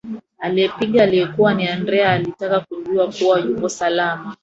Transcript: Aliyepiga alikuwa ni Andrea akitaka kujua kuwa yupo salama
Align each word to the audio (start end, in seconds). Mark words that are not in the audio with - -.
Aliyepiga 0.39 1.03
alikuwa 1.03 1.53
ni 1.53 1.67
Andrea 1.67 2.11
akitaka 2.11 2.59
kujua 2.59 3.11
kuwa 3.13 3.39
yupo 3.39 3.69
salama 3.69 4.35